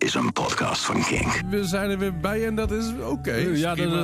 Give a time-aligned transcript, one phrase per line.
[0.00, 1.40] is een podcast van Kink.
[1.50, 3.34] We zijn er weer bij en dat is oké.
[3.34, 3.60] ja, dat is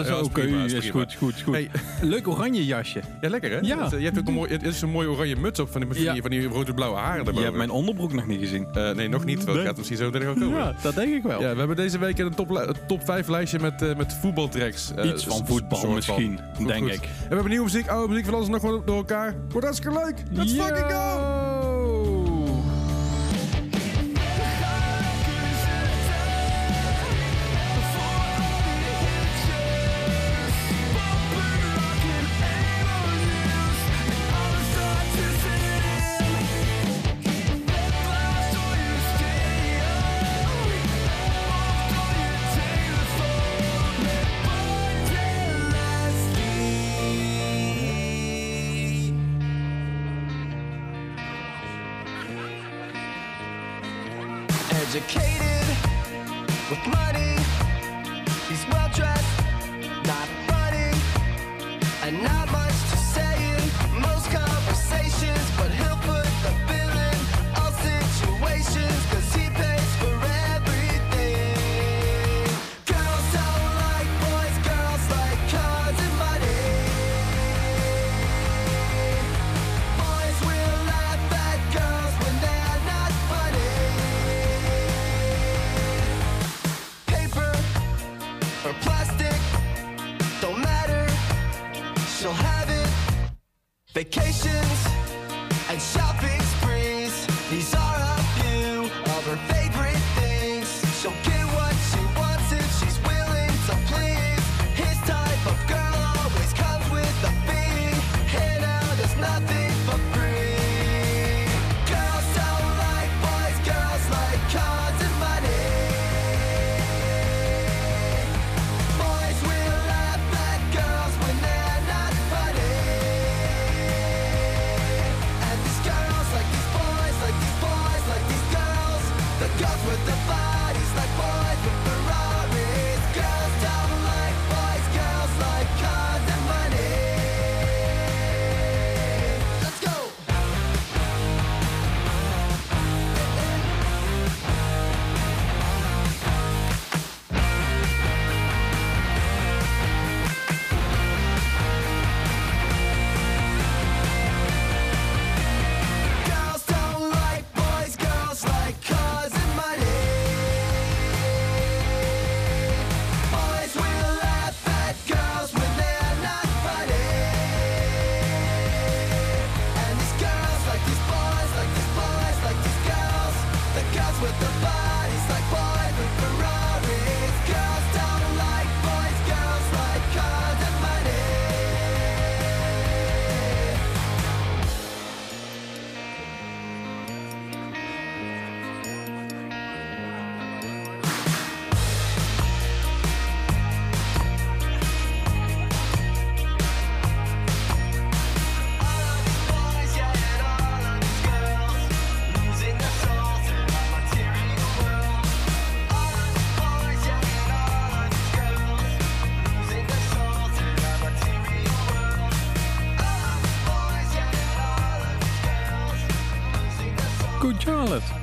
[0.08, 0.29] Ja, oké.
[0.41, 1.54] prima, Is, goed, goed, goed.
[1.54, 1.71] Hey.
[2.00, 3.00] Leuk oranje jasje.
[3.21, 3.59] Ja, lekker hè?
[3.62, 3.77] Ja.
[3.77, 5.80] Dat, eh, Je hebt ook een mooi, het is een mooie oranje muts op van
[5.80, 6.21] die, van die, Ja.
[6.21, 8.67] van die rode-blauwe haren Je hebt mijn onderbroek nog niet gezien.
[8.72, 9.45] Eh, nee, nog niet.
[9.45, 9.67] Want Nee.
[9.67, 10.59] gaat misschien zo meteen ook komen.
[10.59, 11.41] Ja, dat denk ik wel.
[11.41, 14.93] Ja, we hebben deze week een top, top 5 lijstje met, eh, met voetbaltracks.
[14.97, 15.95] Eh, Iets van s- voetbal van.
[15.95, 16.93] misschien, Goed, denk goed.
[16.93, 17.03] ik.
[17.03, 19.35] En we hebben nieuwe muziek, oude muziek van alles nog gewoon door elkaar.
[19.49, 20.23] Wordt hartstikke leuk.
[20.33, 21.46] Let's fucking go!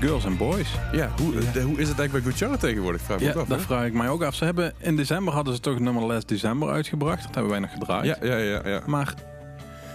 [0.03, 0.67] Girls and Boys.
[0.91, 3.01] Ja, hoe, hoe is het eigenlijk bij Charlotte tegenwoordig?
[3.01, 3.47] Vraag me Ja, af.
[3.47, 4.35] dat vraag ik mij ook af.
[4.35, 7.23] Ze hebben in december hadden ze toch nummer Les December uitgebracht.
[7.23, 8.05] Dat hebben wij nog gedraaid.
[8.05, 8.81] Ja, ja, ja, ja.
[8.85, 9.13] Maar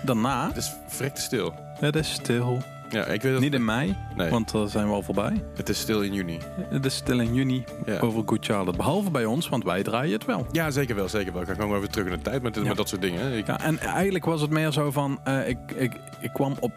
[0.03, 1.55] daarna, Het is verrekte stil.
[1.81, 2.63] het is stil.
[2.91, 3.41] Ja, ik weet dat...
[3.41, 5.43] Niet in mei, Nee, want daar zijn we al voorbij.
[5.55, 6.39] het is stil in juni.
[6.69, 7.99] Het is stil in juni Ja.
[7.99, 8.77] over Good Charlotte.
[8.77, 10.47] Behalve bij ons, want wij draaien het wel.
[10.53, 11.43] Ja, zeker wel, zeker wel.
[11.43, 12.63] Ik ga gewoon even terug in de tijd met, Ja.
[12.63, 13.33] met dat soort dingen.
[13.33, 16.73] Ik, Ja, en eigenlijk was het meer zo van, eh, ik, ik, ik kwam op...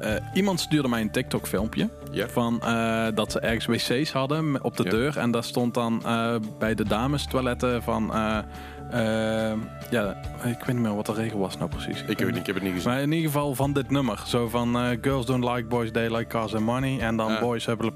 [0.00, 2.28] eh, iemand stuurde mij een TikTok filmpje Ja.
[2.28, 5.16] van eh, dat ze ergens wc's hadden op de deur.
[5.18, 8.12] En daar stond dan eh, bij de dames toiletten van...
[8.90, 9.58] eh, eh,
[9.90, 12.00] ja, ik weet niet meer wat de regel was nou precies.
[12.06, 12.88] ik, weet niet, ik heb het niet gezien.
[12.90, 14.22] Maar in ieder geval van dit nummer.
[14.26, 16.98] Zo van eh, girls don't like boys, they like cars and money.
[17.00, 17.40] En dan Ah.
[17.40, 17.92] boys hebben...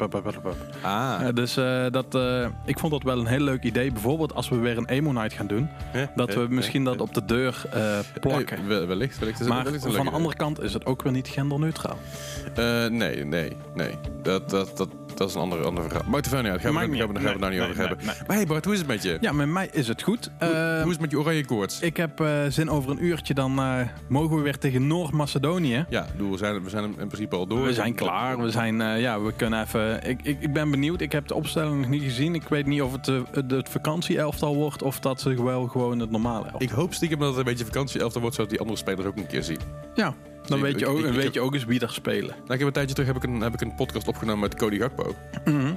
[0.82, 2.18] Ah, Eh, dus eh, dat,
[2.64, 3.92] ik vond dat wel een heel leuk idee.
[3.92, 5.68] Bijvoorbeeld als we weer een emo night gaan doen.
[6.14, 7.62] Dat we misschien dat op de deur
[8.20, 8.68] plakken.
[8.68, 11.28] Wel- wellicht, wellicht is het maar van de andere kant is het ook weer niet
[11.28, 11.98] genderneutraal.
[12.90, 13.94] nee, nee, nee.
[14.22, 14.88] Dat, dat, dat,
[15.22, 16.60] dat is een andere, andere er verder niet uit.
[16.60, 18.06] Gaan we, Maakt gaan niet we, gaan we daar niet over nee, hebben.
[18.06, 19.18] nee, Maar hey Bart, hoe is het met je?
[19.20, 20.30] Ja, met mij is het goed.
[20.38, 21.80] Hoe, Eh, hoe is het met je oranje koorts?
[21.80, 25.84] ik heb eh, zin over een uurtje, dan eh, mogen we weer tegen Noord-Macedonië.
[25.88, 27.62] Ja, we zijn, we zijn in principe al door.
[27.62, 28.38] We zijn klaar.
[28.42, 30.08] We zijn, eh, ja, we kunnen even.
[30.08, 31.00] Ik, ik, ik ben benieuwd.
[31.00, 32.34] Ik heb de opstelling nog niet gezien.
[32.34, 36.42] Ik weet niet of het het, vakantieelftal wordt of dat ze wel gewoon het normale
[36.44, 36.62] elftal.
[36.62, 39.26] Ik hoop stiekem dat het een beetje vakantie wordt, zodat die andere spelers ook een
[39.26, 39.58] keer zien.
[39.94, 40.14] ja,
[40.46, 41.90] dan ik- weet je ik- ook, ik- ik weet heb- je ook eens wie er
[41.92, 42.28] spelen.
[42.28, 44.54] Nou, ik heb een tijdje terug heb ik een, heb ik een podcast opgenomen met
[44.54, 45.14] Cody Gakpo.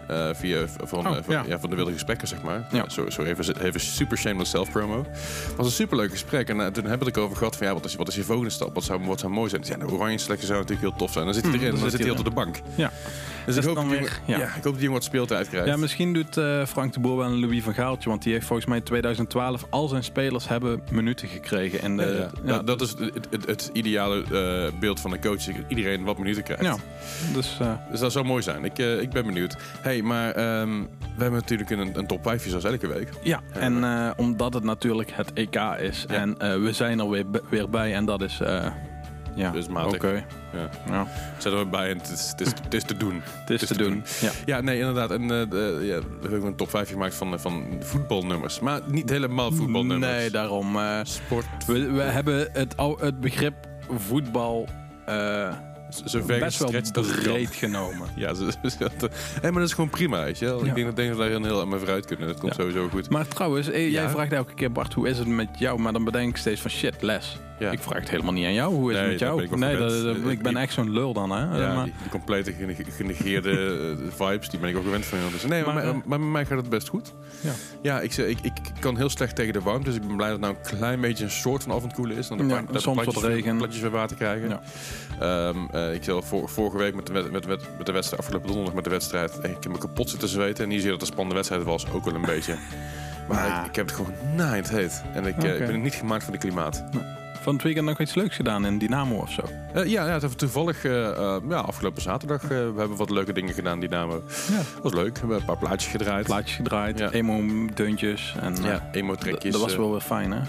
[0.07, 1.43] eh, via, van, Oh, eh, van, ja.
[1.47, 1.59] ja.
[1.59, 2.67] van de wilde gesprekken, zeg maar.
[2.71, 2.89] Ja.
[2.89, 5.05] Zo, zo even, even super shameless self-promo.
[5.11, 6.49] Het was een superleuk gesprek.
[6.49, 8.23] En eh, toen hebben we het over gehad van, ja, wat is, wat is je
[8.23, 8.73] volgende stap?
[8.73, 9.63] Wat zou, wat zou mooi zijn?
[9.65, 11.25] Ja, de oranje selectie zou natuurlijk heel tof zijn.
[11.25, 12.61] Dan zit hij Mm, erin, dan dan, zit hij op de bank.
[12.75, 12.91] Ja.
[13.45, 14.37] Dus ik hoop, dan die ja.
[14.37, 14.45] ja.
[14.45, 15.67] ik hoop dat jongen wat speeltijd krijgt.
[15.67, 18.09] Ja, misschien doet eh, Frank de Boer wel een Louis van Gaaltje.
[18.09, 21.81] Want die heeft volgens mij in 2012 al zijn spelers hebben minuten gekregen.
[21.81, 22.11] En Ja, ja.
[22.13, 25.47] ja, Nou, dat is het, het, het ideale eh, beeld van een coach.
[25.67, 26.63] Iedereen wat minuten krijgt.
[26.63, 26.75] ja.
[27.33, 28.65] Dus eh, Dus dat zou mooi zijn.
[28.65, 29.55] Ik, eh, ik ben benieuwd.
[29.81, 30.81] hey, maar ehm,
[31.15, 33.09] we hebben natuurlijk een, een top 5 zoals elke week.
[33.21, 36.05] ja, en eh, omdat het natuurlijk het EK is.
[36.05, 37.93] En eh, we zijn er weer, weer bij.
[37.93, 38.41] En dat is...
[39.35, 39.93] ja, Dus matig.
[39.93, 40.25] oké.
[40.53, 40.69] Ja.
[40.89, 43.21] Ja, Zet er bij en het is, het, is, het is te doen.
[43.45, 44.03] het is te doen.
[44.21, 44.31] Ja.
[44.45, 45.11] Ja, nee, inderdaad.
[45.11, 48.59] En eh, de- ja, we hebben een top 5 gemaakt van, eh, van voetbalnummers.
[48.59, 50.11] Maar niet helemaal voetbalnummers.
[50.11, 50.75] Nee, daarom.
[50.77, 51.45] eh, Sport.
[51.67, 53.55] we, we hebben het, het begrip
[53.97, 54.67] voetbal
[56.05, 56.71] Zover best wel
[57.23, 58.07] breed genomen.
[58.15, 59.09] Ja, ze, ze, ze-
[59.41, 60.59] hey, maar dat is gewoon prima, weet je wel.
[60.63, 60.65] Ja.
[60.69, 62.27] Ik denk, dat- denk dat we daar heel aan mee vooruit kunnen.
[62.27, 63.09] Dat komt sowieso goed.
[63.09, 65.79] Maar trouwens, eh, jij vraagt elke keer Bart, hoe is het met jou?
[65.79, 67.39] Maar dan bedenk ik steeds van shit, les.
[67.71, 68.73] Ik vraag het helemaal niet aan jou.
[68.73, 69.43] Hoe is Nee, het met jou?
[69.43, 71.57] ik nee, dat, dat- ik ben echt zo'n lul dan, hè?
[71.61, 73.51] Ja, maar, die, die complete gene- genegeerde
[74.09, 75.31] eh, vibes, die ben ik ook gewend van jou.
[75.31, 77.13] Dus nee, maar, Maar, maar, eh, maar met mij gaat het best goed.
[77.41, 77.51] Ja.
[77.81, 80.39] Ja, ik, ik, ik kan heel slecht tegen de warmte, dus ik ben blij dat
[80.39, 82.27] het nou een klein beetje een soort van avondkoelen is.
[82.27, 83.57] Dan de Ja, dat soms platjes wat regen.
[83.57, 84.49] platjes weer water krijgen.
[84.49, 84.61] Ja.
[85.19, 85.57] Ehm,
[85.89, 88.75] eh, ik zei al, vor- vorige week met met, met, met de wedstrijd, afgelopen donderdag
[88.75, 90.63] met de wedstrijd, eh, ik heb me kapot zitten zweten.
[90.63, 92.55] En niet zozeer dat het een spannende wedstrijd was, ook wel een beetje.
[93.29, 95.03] Maar ik, ik heb het gewoon naaiend heet.
[95.13, 96.83] En ik, eh, ik ben niet gemaakt voor de klimaat.
[97.41, 99.41] Van het weekend nog iets leuks gedaan in Dynamo of zo?
[99.73, 103.33] Eh, ja, ja, het toevallig eh, eh, ja, afgelopen zaterdag eh, we hebben wat leuke
[103.33, 104.23] dingen gedaan, Dynamo.
[104.51, 104.59] Ja.
[104.81, 105.13] was leuk.
[105.13, 106.25] We hebben een paar plaatjes gedraaid.
[106.25, 107.11] Plaatjes gedraaid, Ja.
[107.11, 108.35] emo-deuntjes.
[108.41, 109.51] En, ja, eh, emo-trekjes.
[109.51, 110.39] dat was wel weer fijn, hè?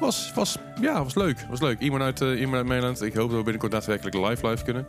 [0.00, 1.46] Was, was, ja, was leuk.
[1.48, 1.78] Was leuk.
[1.78, 3.02] Iemand uit, eh, iemand uit Nederland.
[3.02, 4.86] Ik hoop dat we binnenkort daadwerkelijk live live kunnen.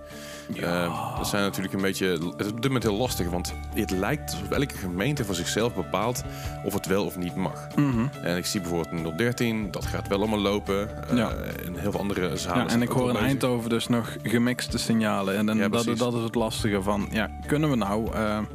[0.56, 2.08] Eh, dat zijn natuurlijk een beetje...
[2.08, 5.76] Het is op dit moment heel lastig, want het lijkt alsof elke gemeente voor zichzelf
[5.76, 6.24] bepaalt
[6.66, 7.68] of het wel of niet mag.
[7.76, 8.06] Mhm.
[8.22, 11.08] En ik zie bijvoorbeeld 013, dat gaat wel allemaal lopen.
[11.10, 11.30] Eh, Ja.
[11.66, 13.28] En heel veel andere zalen Ja, en ik hoor in bezig.
[13.28, 15.36] Eindhoven dus nog gemixte signalen.
[15.36, 18.18] En, dan Ja, dat, dat is het lastige van, ja, kunnen we nou?
[18.18, 18.46] Ja,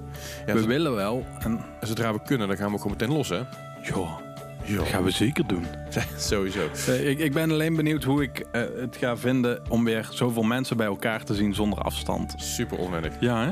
[0.44, 1.25] we willen wel.
[1.38, 3.41] En En zodra we kunnen, dan gaan we gewoon meteen los, hè?
[3.82, 4.19] joh,
[4.74, 5.66] dat gaan we zeker doen.
[6.16, 6.68] Sowieso.
[6.88, 10.42] Eh, ik, ik ben alleen benieuwd hoe ik eh, het ga vinden om weer zoveel
[10.42, 12.34] mensen bij elkaar te zien zonder afstand.
[12.36, 13.12] Super onwennig.
[13.20, 13.50] Ja, hè?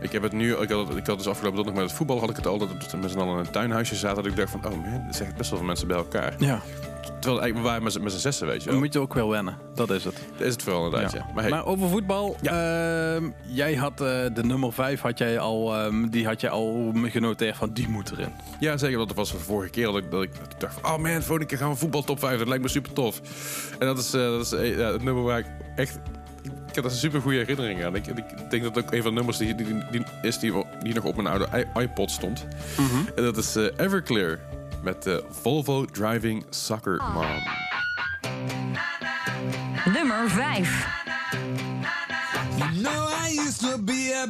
[0.00, 2.20] Ik heb het nu, ik had, het- ik had dus afgelopen donderdag met het voetbal
[2.20, 4.22] had ik het al dat we met z'n allen in een tuinhuisje zaten.
[4.22, 6.34] Dat ik dacht van, oh man, er zijn best wel veel mensen bij elkaar.
[6.38, 6.60] Ja.
[7.04, 8.82] Terwijl eigenlijk, we waren met z'n- met z'n zessen, weet je Dan wel.
[8.82, 9.56] moet je ook wel wennen.
[9.74, 10.14] Dat is het.
[10.36, 11.26] Dat is het vooral inderdaad, ja.
[11.34, 12.36] Maar hey, Maar over voetbal.
[12.42, 16.92] ehm, jij had eh, de nummer 5 had jij al, ehm, die had jij al
[17.04, 18.32] genoteerd van die moet erin.
[18.60, 21.22] ja, zeker, dat was de vorige keer dat ik, dat ik dacht van, oh man,
[21.22, 22.38] volgende keer gaan we voetbal top 5.
[22.38, 23.20] Dat lijkt me super tof.
[23.78, 25.46] En dat is, eh, dat is eh, ja, het nummer waar ik
[25.76, 25.98] echt...
[26.68, 27.94] Ik heb daar een super goede herinnering aan.
[27.94, 30.52] Ik, ik denk dat het ook een van de nummers die, die, die is die,
[30.82, 32.46] die nog op mijn oude iPod stond.
[33.14, 34.38] En dat is Everclear
[34.84, 37.42] met eh, Volvo Driving Soccer Mom.
[39.92, 40.86] Nummer 5.
[42.56, 44.26] You know I used to be a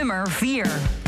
[0.00, 0.99] Nummer 4.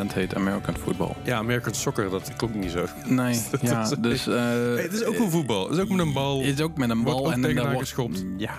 [0.00, 1.12] Band heet American Football.
[1.22, 2.84] Ja, American Soccer, dat klonk niet zo.
[3.06, 4.26] Nee, ja, dus...
[4.26, 5.64] eh, Hey, het is ook wel voetbal.
[5.68, 6.38] Het is ook met een bal.
[6.44, 8.24] Het is ook met een Wordt bal ook en daar wordt- geschopt.
[8.36, 8.52] Ja,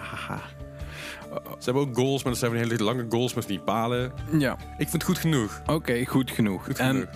[1.33, 4.11] Ze hebben ook goals, maar dat zijn hele lange goals met die palen.
[4.37, 4.53] ja.
[4.53, 5.61] Ik vind het goed genoeg.
[5.65, 6.65] Oké, goed genoeg.
[6.65, 7.07] Goed en genoeg.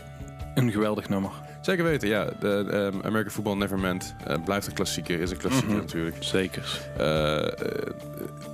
[0.56, 1.32] een geweldig nummer.
[1.62, 2.26] Zeker weten, ja.
[2.40, 5.80] De, ehm, American Football Never Meant eh, blijft een klassieker, is een klassieker Mhm.
[5.80, 6.16] natuurlijk.
[6.20, 6.80] Zeker.
[6.98, 7.68] Eh,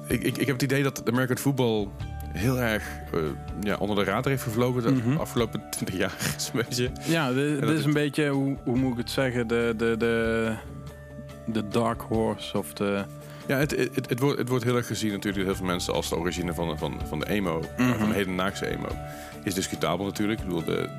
[0.08, 1.88] ik, ik, ik heb het idee dat American Football
[2.34, 2.84] heel erg
[3.14, 3.20] eh,
[3.62, 5.18] ja, onder de radar heeft gevlogen de Mhm.
[5.18, 6.16] afgelopen 20 jaar.
[6.38, 6.90] is een beetje.
[7.04, 10.54] Ja, dit, is- een beetje, hoe, hoe moet ik het zeggen, de, de, de,
[11.46, 13.04] de dark horse of de...
[13.48, 15.94] Ja, het, het, het, wordt, het wordt heel erg gezien natuurlijk door heel veel mensen
[15.94, 17.98] als de origine van, van, van de emo, Mhm.
[17.98, 18.88] van de hedendaagse emo.
[19.44, 20.40] Is discutabel natuurlijk.
[20.40, 20.90] Ik bedoel, de,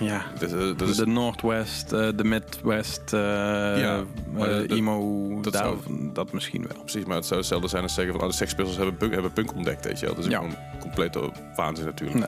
[0.00, 0.22] Ja.
[0.38, 4.04] de, de- dat is, de Northwest, eh, de Midwest, eh Ja,
[4.38, 6.82] eh, dat- dat daar- zou- dat misschien wel.
[6.82, 9.12] precies, maar het zou hetzelfde zijn als zeggen van oh, de Sex Pistols hebben punk,
[9.12, 10.14] hebben punk ontdekt, weet je wel.
[10.14, 10.36] Dat is Ja.
[10.38, 11.16] gewoon compleet
[11.56, 12.26] waanzin natuurlijk.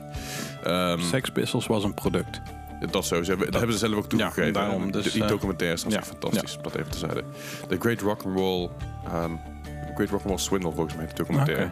[0.63, 2.41] Ehm, Sex Pistols was een product.
[2.91, 3.35] Dat sowieso.
[3.35, 4.53] Dat, hebben ze zelf ook toegegeven.
[4.53, 6.57] daarom, dus, die, eh, documentaires zijn ja, fantastisch.
[6.61, 7.23] Dat even tezijde.
[7.67, 8.69] De Great Rock'n'Roll...
[9.23, 9.39] Um,
[9.95, 11.69] Great Rock'n'Roll Swindle, volgens mij, de documentaire.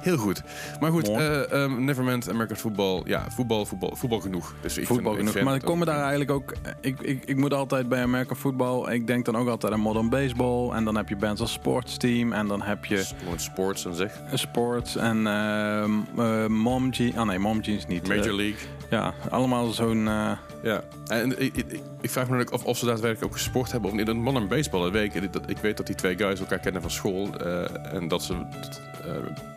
[0.00, 0.42] Heel goed.
[0.80, 3.02] Maar goed, eh um, Nevermind, American Football.
[3.04, 4.54] Ja, voetbal, voetbal, voetbal genoeg.
[4.60, 5.34] Dus ik Voetbal vind, genoeg.
[5.42, 6.52] Ik Maar komen ook- daar eigenlijk ook...
[6.80, 8.92] Ik, ik, ik moet altijd bij American Football...
[8.92, 10.70] Ik denk dan ook altijd aan Modern Baseball.
[10.70, 12.32] En dan heb je bands als Sports Team.
[12.32, 14.12] En dan heb je Gewoon sports en zeg.
[14.32, 17.16] Sports en ehm eh, Mom Jeans.
[17.16, 18.08] Ah nee, Mom Jeans niet.
[18.08, 18.68] Major Eh, League.
[18.90, 20.08] ja, allemaal zo'n...
[20.08, 20.30] eh,
[20.62, 20.82] Ja.
[21.06, 21.64] En ik,
[22.06, 23.90] ik, vraag me dan ook af of ze daadwerkelijk ook gesport hebben.
[23.90, 24.08] Of niet.
[24.08, 25.22] Een man en baseball, weet ik.
[25.62, 27.28] Weet dat die twee guys elkaar kennen van school.
[27.38, 28.34] eh, en dat ze...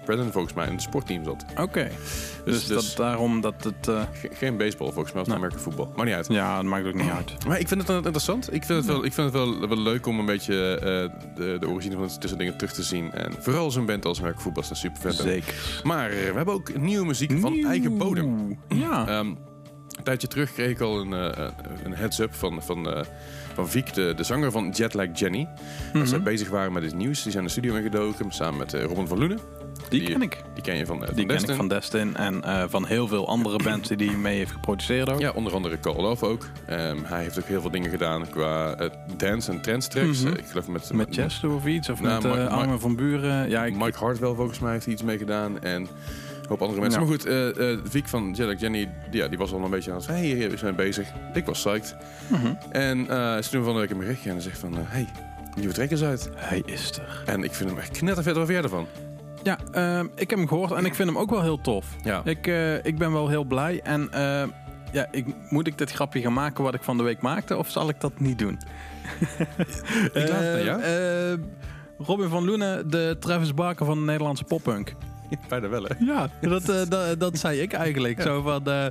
[0.05, 1.45] Brandon volgens mij in het sportteam zat.
[1.57, 1.89] Oké.
[2.45, 3.87] Dus, dus- dat, daarom dat het...
[3.87, 5.37] eh, Ge- geen baseball volgens mij, als Nee.
[5.37, 5.91] American voetbal.
[5.95, 6.27] Maar niet uit.
[6.29, 7.45] ja, dat maakt ook niet uit.
[7.47, 8.53] Maar ik vind het interessant.
[8.53, 10.53] Ik vind het wel, ik vind het wel, wel leuk om een beetje
[11.35, 13.11] de, de origine van tussen dingen terug te zien.
[13.11, 15.15] En vooral zo'n band als American Voetbal is super vet.
[15.15, 15.81] Zeker.
[15.83, 18.59] Maar we hebben ook nieuwe muziek van eigen bodem.
[18.67, 19.07] Ja.
[19.07, 19.33] Ehm,
[19.99, 21.47] een tijdje terug kreeg ik al een, eh,
[21.83, 23.01] een heads-up van, van, eh,
[23.53, 25.47] van Viek, de, de zanger van Jetlag Jenny.
[25.93, 27.23] Dat zij bezig waren met iets nieuws.
[27.23, 29.39] Die zijn de studio ingedoken samen met eh, Robin van Lunen.
[29.89, 30.43] Die ken ik.
[30.53, 33.07] Die ken je van, eh, van Die ken ik van Destin en eh, van heel
[33.07, 35.19] veel andere bands die hij mee heeft geproduceerd ook.
[35.19, 36.47] Ja, onder andere Call Love ook.
[36.65, 40.21] Ehm, hij heeft ook heel veel dingen gedaan qua eh, dance en trance tracks.
[40.23, 40.33] Mhm.
[40.33, 43.49] Eh, ik geloof met, Met Chester of iets, of Nou, met eh, Armin van Buren.
[43.49, 45.61] Ja, ik, Mike Hartwell volgens mij heeft iets mee gedaan.
[45.61, 45.87] En
[46.49, 46.99] hoop andere mensen.
[47.01, 47.05] Ja.
[47.07, 49.89] Maar goed, eh eh Viek van Jellic Jenny, die, ja, die was al een beetje
[49.91, 50.15] aan het van...
[50.15, 51.07] Hey, we zijn bezig.
[51.33, 51.95] Ik was psyched.
[52.27, 52.53] Mhm.
[52.71, 54.73] En eh ze toen van de week een berichtje en zegt van...
[54.77, 55.07] hey,
[55.55, 56.29] nieuwe track is uit.
[56.35, 57.23] hij is er.
[57.25, 58.35] En ik vind hem echt knettervet.
[58.35, 58.87] Vind jij ervan?
[59.43, 61.85] Ja, ehm, ik heb hem gehoord en ik vind hem ook wel heel tof.
[62.03, 62.21] Ja.
[62.23, 62.47] Ik,
[62.83, 63.79] ik ben wel heel blij.
[63.83, 64.43] En eh,
[64.91, 67.57] ja, ik, moet ik dit grapje gaan maken wat ik van de week maakte?
[67.57, 68.59] Of zal ik dat niet doen?
[70.13, 70.81] Ik laat het aan Eh, jou.
[70.81, 71.37] eh,
[72.05, 74.93] Robin van Loenen, de Travis Barker van de Nederlandse poppunk.
[75.49, 75.95] Bijna wel, hè?
[75.99, 78.21] Ja, dat, eh, dat, dat zei ik eigenlijk.
[78.21, 78.85] Zo van, eh,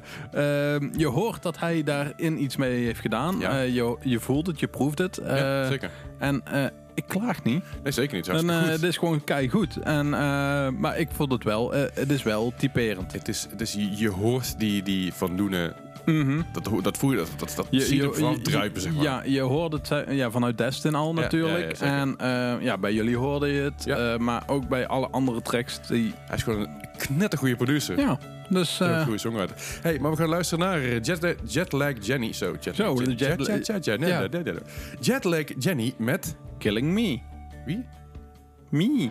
[0.75, 3.39] ehm, je hoort dat hij daarin iets mee heeft gedaan.
[3.39, 3.61] Ja.
[3.61, 5.21] Eh, je, je voelt het, je proeft het.
[5.25, 5.91] ja, zeker.
[6.19, 6.43] En
[6.95, 7.65] ik klaag niet.
[7.83, 8.29] Nee, zeker niet.
[8.29, 9.77] En, het is gewoon kei goed.
[9.77, 10.09] En,
[10.79, 13.13] maar ik vond het wel, het is wel typerend.
[13.13, 15.37] Het is, het is, je, hoort die, die Van
[16.13, 16.41] Mhm.
[16.53, 19.03] Dat, dat voel je, dat, dat, dat Je, zie je, vooral je- druipen, zeg maar.
[19.05, 21.59] Ja, je hoorde het eh, ja, vanuit Destin al natuurlijk.
[21.59, 21.95] ja, ja, zeker.
[21.95, 22.17] en
[22.59, 23.87] eh, ja, bij jullie hoorde je het.
[23.87, 25.81] Eh, maar ook bij alle andere tracks.
[25.89, 27.99] Die, Hij is gewoon een knettergoeie producer.
[27.99, 28.19] ja,
[28.49, 28.81] dus...
[28.81, 29.57] Een eh, goede songwriter.
[29.83, 32.33] Hey, maar we gaan luisteren naar eh, Jet, Jetlag Jenny.
[32.33, 34.19] Zo, Jetlag, Jet, Jet- Jet, Jet, Jet, Jet, nee, ja.
[34.19, 34.63] nee, nee, nee, nee.
[35.01, 36.37] Jetlag Jenny met...
[36.59, 37.19] Killing Me.
[37.67, 37.85] Wie?
[38.71, 39.11] Me.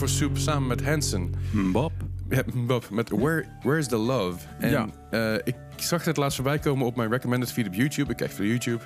[0.00, 1.32] For Soup samen met Hansen.
[1.72, 1.92] Bob.
[2.28, 4.38] Ja, Bob, met Where, Where's the Love?
[4.58, 4.86] En Ja.
[5.10, 8.10] eh, ik zag het laatst voorbij komen op mijn recommended feed op YouTube.
[8.10, 8.84] Ik kijk voor YouTube.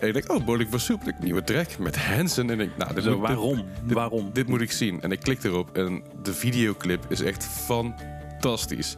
[0.00, 2.50] En ik denk, oh, Bowling for Soup, een nieuwe track met Hansen.
[2.50, 3.64] En ik, nou, dit Zo, moet- waarom?
[3.84, 4.30] dit, Waarom?
[4.32, 5.00] Dit moet ik zien.
[5.02, 8.96] En ik klik erop en de videoclip is echt fantastisch.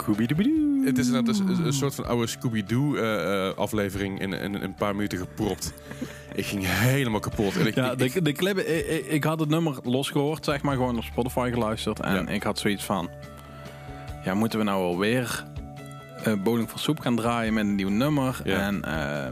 [0.00, 0.84] Scooby-Dooby-Doo.
[0.84, 4.74] Het is inderdaad een, een soort van oude Scooby-Doo eh, eh, aflevering in, in een
[4.74, 5.72] paar minuten gepropt.
[6.34, 7.56] ik ging helemaal kapot.
[7.56, 10.62] En ik, Ja, ik- de, ik- de clip, ik, ik- had het nummer losgehoord, zeg
[10.62, 12.00] maar, gewoon op Spotify geluisterd.
[12.00, 12.28] En Ja.
[12.28, 13.10] ik had zoiets van,
[14.24, 15.44] ja, moeten we nou alweer
[16.24, 18.40] eh Bowling voor Soep gaan draaien met een nieuw nummer?
[18.44, 18.60] Ja.
[18.60, 19.30] En eh,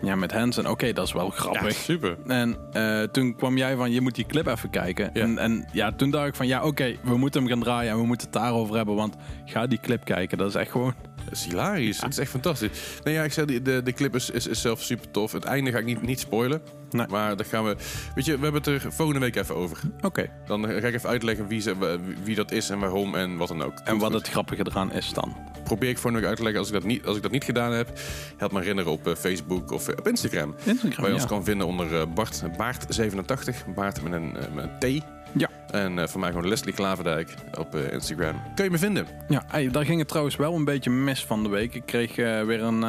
[0.00, 1.74] ja, met Hansen, oké, dat is wel ja, grappig.
[1.74, 2.16] super.
[2.26, 5.10] En eh, toen kwam jij van, je moet die clip even kijken.
[5.12, 5.22] Ja.
[5.22, 7.98] En, en ja, toen dacht ik van, ja, oké, we moeten hem gaan draaien en
[7.98, 8.94] we moeten het daarover hebben.
[8.94, 10.94] Want ga die clip kijken, dat is echt gewoon...
[11.24, 12.00] Het is hilarisch.
[12.00, 12.70] Het is echt fantastisch.
[13.04, 15.32] Nee, ja, ik zei, de, de, clip is, is, is zelf super tof.
[15.32, 16.60] Het einde ga ik niet, niet spoilen.
[16.90, 17.06] Nee.
[17.06, 17.76] Maar daar gaan we...
[18.14, 19.78] Weet je, we hebben het er volgende week even over.
[20.00, 20.30] Oké.
[20.46, 23.62] Dan ga ik even uitleggen wie, ze, wie dat is en waarom en wat dan
[23.62, 23.78] ook.
[23.84, 25.36] En wat het grappige eraan is dan.
[25.66, 26.58] Probeer ik voor uit te leggen.
[26.58, 27.88] Als ik dat niet, als ik dat niet gedaan heb,
[28.36, 30.54] help me herinneren op eh, Facebook of eh, op Instagram.
[30.64, 33.74] Instagram, Waar je ons kan vinden onder eh, Bart, Baart87.
[33.74, 35.04] Baart met een, met een T.
[35.32, 35.48] Ja.
[35.70, 38.42] En eh voor mij gewoon Leslie Klaverdijk op Instagram.
[38.54, 39.06] Kun je me vinden?
[39.28, 41.74] Ja, hey, daar ging het trouwens wel een beetje mis van de week.
[41.74, 42.84] Ik kreeg weer een.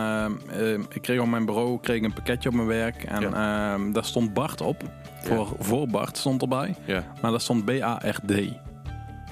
[0.93, 3.03] ik kreeg op mijn bureau kreeg een pakketje op mijn werk.
[3.03, 4.83] En ehm, daar stond Bart op.
[5.23, 6.75] Voor, voor Bart stond erbij.
[6.85, 7.03] Ja.
[7.21, 8.31] Maar daar stond B-A-R-D.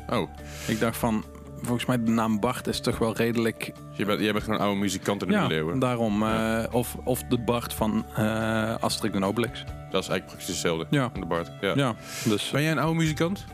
[0.09, 0.29] Oh,
[0.67, 1.25] Ik dacht van.
[1.61, 3.71] Volgens mij de naam Bart is toch wel redelijk.
[3.91, 5.79] je bent, jij bent gewoon een oude muzikant in de Ja, middeleeuwen.
[5.79, 6.23] daarom.
[6.23, 9.63] eh, of, of de Bart van eh Asterix en Obelix.
[9.91, 10.85] Dat is eigenlijk precies hetzelfde.
[10.89, 11.09] Ja.
[11.19, 11.51] de Bart.
[11.61, 11.73] Ja.
[11.75, 12.49] Ja, dus.
[12.51, 13.45] Ben jij een oude muzikant?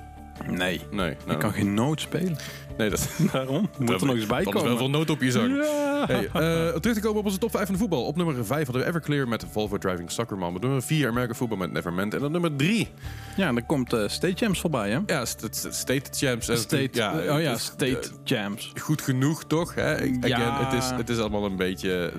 [0.48, 0.82] Nee.
[0.92, 1.12] Nee.
[1.12, 2.38] Ik nou, kan geen noot spelen.
[2.78, 3.70] nee, dat Daarom.
[3.80, 4.78] Moet er nog eens bij Dan is wel komen.
[4.78, 5.32] veel nood op je.
[5.32, 6.06] Ja.
[6.06, 8.06] Hey, eh, terug te komen op onze top 5 van de voetbal.
[8.06, 10.56] Op nummer 5 hadden we Everclear met Volvo Driving Soccer Man.
[10.56, 12.14] Op nummer 4 American Football met Nevermind.
[12.14, 12.88] En op nummer 3,
[13.36, 15.00] Ja, en er komt eh State Jams voorbij, hè?
[15.06, 16.48] ja, St- St- State Champs.
[16.50, 18.72] En State, ja, oh ja, State eh, Jams.
[18.80, 19.76] goed genoeg, toch?
[19.76, 19.96] Hè?
[20.22, 20.66] Ja.
[20.66, 22.12] Het, is, het is allemaal een beetje...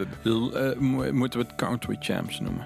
[1.12, 2.64] Moeten we het Country Champs noemen?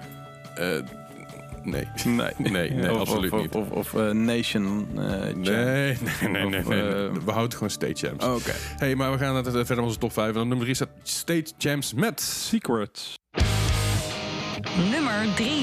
[1.67, 1.87] Nee.
[2.05, 3.55] Nee, Nee, nee, of, absoluut of, niet.
[3.55, 5.35] Of, of, eh, Nation eh Champs.
[5.35, 5.97] Nee,
[6.31, 6.81] nee, nee, nee.
[6.81, 8.25] Eh, we houden gewoon State Champs.
[8.25, 8.51] Oké.
[8.77, 10.35] Hey, maar we gaan naar- verder met onze top 5.
[10.35, 12.21] En op nummer 3 staat State Champs met...
[12.21, 13.15] Secrets.
[14.91, 15.56] Nummer 3.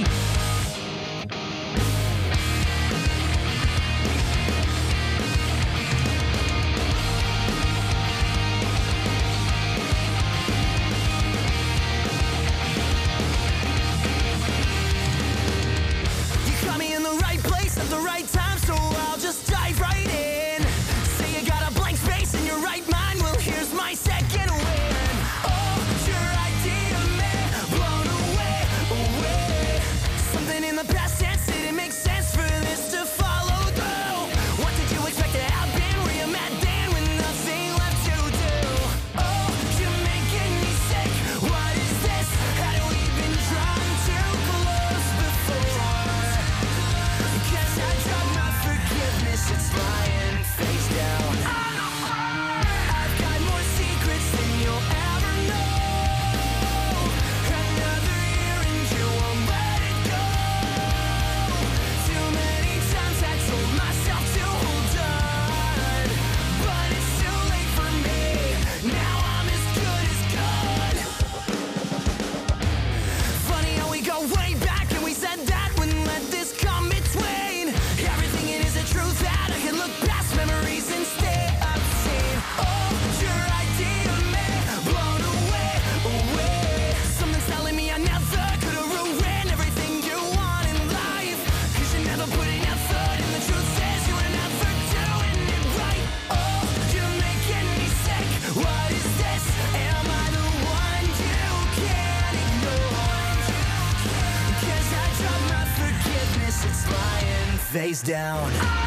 [108.05, 108.84] Down.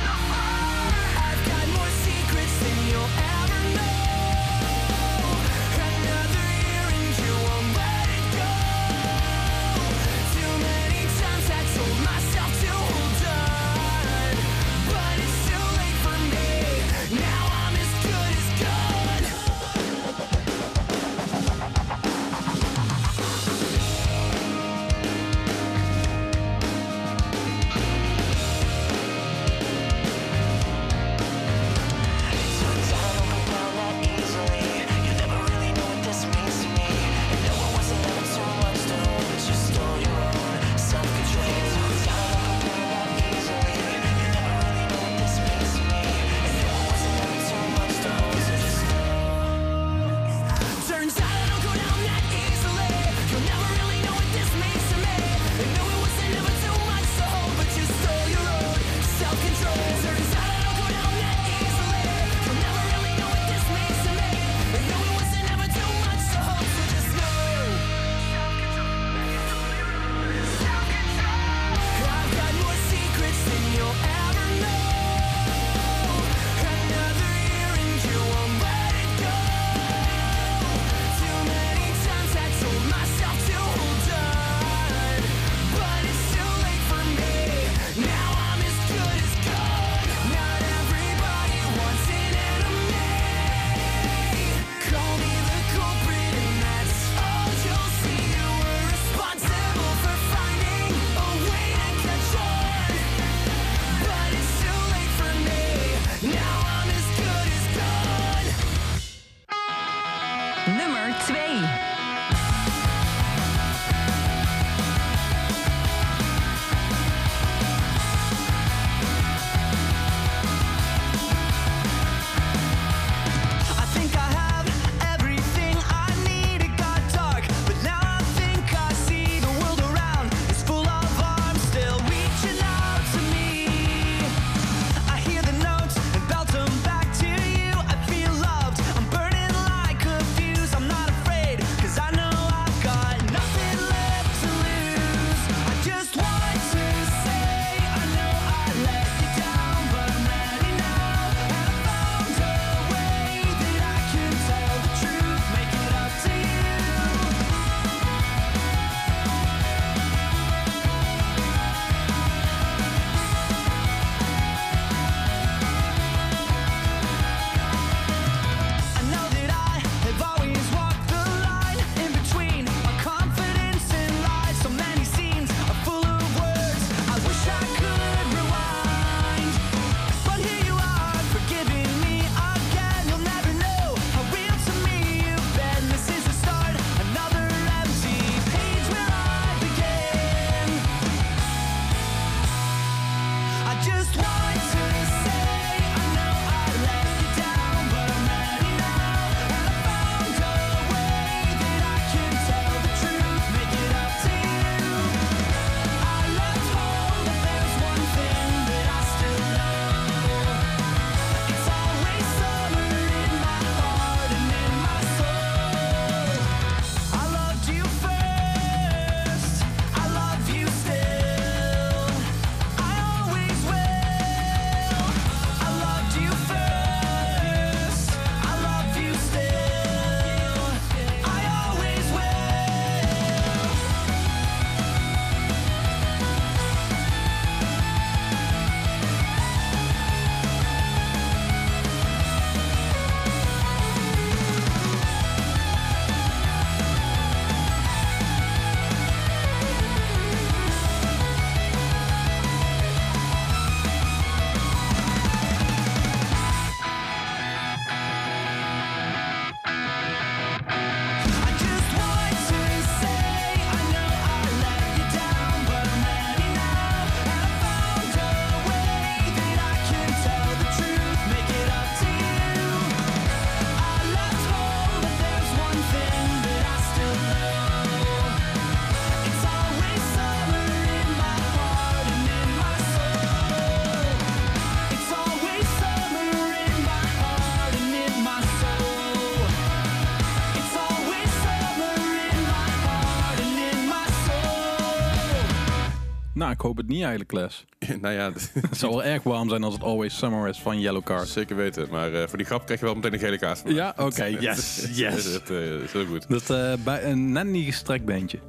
[296.58, 297.66] Ik hoop het niet eigenlijk, Les.
[298.02, 298.32] nou ja,
[298.70, 301.28] Het zou wel erg warm zijn als het Always Summer is van Yellow Card.
[301.28, 301.88] zeker weten.
[301.92, 303.74] Maar eh, voor die grap krijg je wel meteen een gele kaart van.
[303.74, 305.34] Ja, oké, yes, yes.
[305.34, 306.30] Dat eh, is heel goed.
[306.30, 308.40] Dat eh, bij een net niet gestrekt beentje.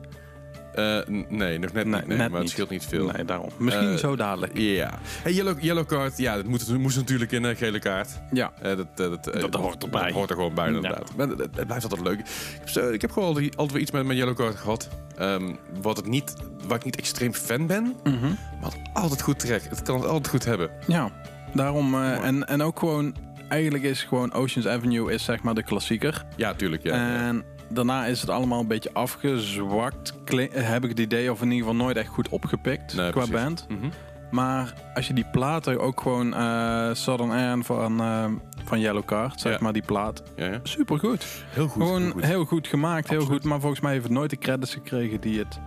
[0.79, 0.99] Eh,
[1.29, 2.07] nee, nog net Nee, niet.
[2.07, 3.11] Nee, net maar het scheelt niet veel.
[3.13, 3.49] Nee, daarom.
[3.59, 4.53] Misschien Eh, zo dadelijk.
[4.59, 4.99] Ja.
[5.23, 8.09] Hey, yellow, yellow card, ja, dat moet, het moest natuurlijk in een gele kaart.
[8.33, 8.53] Ja.
[8.63, 10.03] Eh, dat, eh, dat, eh, Dat hoort erbij.
[10.03, 11.17] Dat hoort er gewoon bij, inderdaad.
[11.17, 12.19] Maar het, het blijft altijd leuk.
[12.19, 14.89] Ik heb, ik heb gewoon altijd, altijd wel iets met mijn yellow card gehad.
[15.17, 16.35] Ehm, wat het niet,
[16.67, 18.27] waar ik niet extreem fan ben, Mhm.
[18.61, 19.69] maar het altijd goed trekt.
[19.69, 20.71] Het kan het altijd goed hebben.
[20.87, 21.11] Ja,
[21.55, 21.95] daarom.
[21.95, 23.15] eh, en, en ook gewoon,
[23.49, 26.25] eigenlijk is gewoon Oceans Avenue is zeg maar de klassieker.
[26.37, 26.83] Ja, tuurlijk.
[26.83, 27.43] Ja, ja.
[27.71, 30.15] Daarna is het allemaal een beetje afgezwakt.
[30.25, 33.25] Kli- heb ik het idee, of in ieder geval nooit echt goed opgepikt Nee, qua
[33.25, 33.31] precies.
[33.43, 33.67] band.
[33.69, 33.89] Mhm.
[34.31, 38.25] Maar als je die platen ook gewoon eh Southern Anne van, eh,
[38.65, 39.59] van Yellow Card, zeg Ja.
[39.61, 40.23] maar die plaat.
[40.37, 40.61] ja, ja.
[40.63, 41.27] Super goed.
[41.51, 41.83] Heel goed.
[41.83, 42.25] gewoon heel goed.
[42.25, 43.45] heel goed gemaakt, heel goed.
[43.45, 45.59] Maar volgens mij heeft het nooit de credits gekregen die het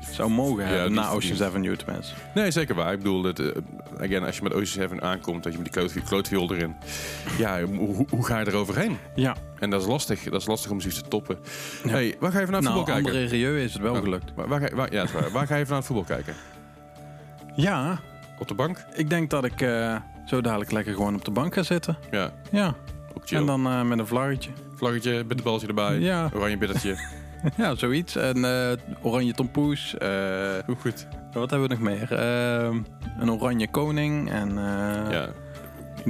[0.00, 1.08] zou mogen Ja, hebben na.
[1.10, 2.14] Oceans Avenue tenminste.
[2.34, 2.92] Nee, zeker waar.
[2.92, 3.46] Ik bedoel, het, eh,
[4.00, 6.74] again, als je met Ocean 7 aankomt, dat je met die kloot, erin.
[7.38, 8.98] Ja, hoe, hoe ga je er overheen?
[9.14, 10.22] Ja, En dat is lastig.
[10.22, 11.38] Dat is lastig om zoiets te toppen.
[11.88, 13.12] Hey, waar ga je vanuit nou, voetbal kijken?
[13.12, 14.00] andere Rieu is het wel Oh.
[14.00, 14.32] gelukt.
[14.34, 15.30] Waar, waar, ga, je- waar, ja, dat waar.
[15.30, 16.34] waar ga je vanuit voetbal kijken?
[17.56, 17.98] Ja,
[18.38, 18.84] Op de bank?
[18.94, 21.96] ik denk dat ik eh, zo dadelijk lekker gewoon op de bank ga zitten.
[22.10, 22.74] Ja, Ja,
[23.14, 23.38] ook chill.
[23.38, 24.50] en dan eh, met een vlaggetje.
[24.74, 25.98] Vlaggetje, bitterbaltje erbij.
[25.98, 26.30] Ja.
[26.34, 26.96] Oranje bittertje.
[27.56, 28.16] Ja, zoiets.
[28.16, 28.72] En eh,
[29.02, 29.96] oranje tompoes.
[29.98, 30.08] eh,
[30.66, 31.06] Hoe goed.
[31.32, 32.12] wat hebben we nog meer?
[32.12, 32.74] Eh,
[33.18, 34.30] een oranje koning.
[34.30, 35.28] En eh, Ja.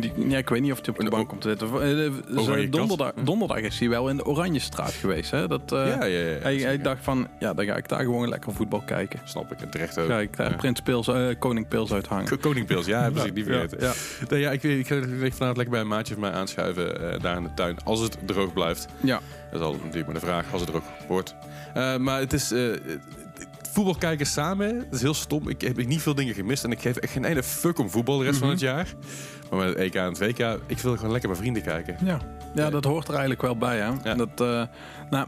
[0.01, 1.82] Die, ja, ik weet niet of hij op de bank komt te zitten.
[1.82, 3.24] Eh, eh, donderdag, Hm.
[3.24, 5.30] donderdag is hij wel in de oranje straat geweest.
[5.30, 5.49] Hè?
[5.49, 6.18] Dat, eh, ja, ja,
[6.49, 6.64] ja.
[6.66, 9.20] hij, dacht van, ja, dan ga ik daar gewoon lekker voetbal kijken.
[9.24, 9.61] Snap ik.
[9.61, 10.09] En terecht ook.
[10.09, 10.57] Ga ik daar.
[10.57, 12.28] Prins Pils, eh, Koning Pils uithangen.
[12.28, 13.30] Ko- Koningpils, ja, precies.
[13.44, 13.78] Vergeten.
[13.80, 13.92] Ja,
[14.28, 17.42] Nee, ja, ik, ik ga vanavond lekker bij een maatje van mij aanschuiven daar in
[17.42, 17.76] de tuin.
[17.84, 18.86] Als het droog blijft.
[19.01, 19.20] ja.
[19.51, 21.34] Dat is al natuurlijk maar de vraag als het droog wordt.
[21.99, 22.53] Maar het is...
[23.72, 25.49] voetbal kijken samen, dat is heel stom.
[25.49, 26.64] Ik heb niet veel dingen gemist.
[26.64, 28.86] En ik geef echt geen ene fuck om voetbal de rest van het jaar.
[29.51, 31.97] Maar met het EK en het WK, ik wil gewoon lekker met vrienden kijken.
[32.05, 32.18] Ja.
[32.55, 33.78] ja, dat hoort er eigenlijk wel bij.
[33.78, 33.90] Hè?
[34.03, 34.14] Ja.
[34.14, 34.62] Dat, eh,
[35.11, 35.26] nou,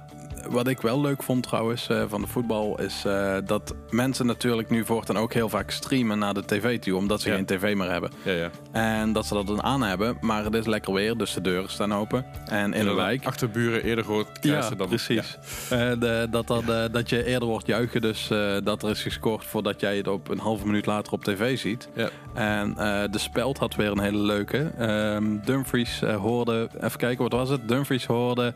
[0.49, 2.81] wat ik wel leuk vond trouwens eh, van de voetbal...
[2.81, 6.97] is eh, dat mensen natuurlijk nu voortaan ook heel vaak streamen naar de tv toe...
[6.97, 7.35] omdat ze Ja.
[7.35, 8.11] geen tv meer hebben.
[8.23, 8.51] Ja, ja.
[8.73, 10.17] En dat ze dat dan aan hebben.
[10.21, 12.25] Maar het is lekker weer, dus de deuren staan open.
[12.47, 13.27] En in de wijk...
[13.27, 14.89] Achterburen eerder gehoord Ja, kruisen dan...
[14.89, 15.39] precies.
[15.71, 18.29] Eh, de, dat, dat, dat je eerder wordt juichen, dus
[18.65, 21.89] dat er is gescoord voordat jij het op een halve minuut later op tv ziet.
[21.95, 22.09] Ja.
[22.35, 22.75] En
[23.11, 24.71] de Speld had weer een hele leuke.
[24.79, 27.69] Ehm, Dumfries hoorde, even kijken, wat was het?
[27.69, 28.55] Dumfries hoorde,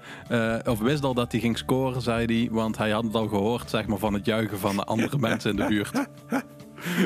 [0.65, 3.71] of wist al dat hij ging scoren, zei hij, want hij had het al gehoord,
[3.71, 6.09] zeg maar, van het juichen van de andere mensen in de buurt.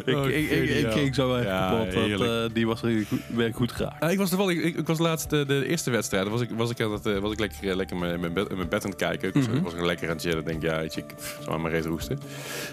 [0.05, 2.49] ik, Oh, ik, ik, ik ging zo echt Ja, kapot, want heerlijk.
[2.49, 4.11] eh, die was weer goed, geraakt.
[4.13, 6.29] Ik was toevallig, ik, ik was laatst de, de eerste wedstrijd.
[6.29, 8.49] Was ik, was ik, aan het, eh, was ik lekker, eh, lekker in mijn, bed,
[8.49, 9.29] in mijn bed aan het kijken.
[9.29, 10.45] Ik was, er lekker aan het chillen.
[10.45, 11.05] Denk, ja, ik
[11.45, 12.19] zal maar even roesten.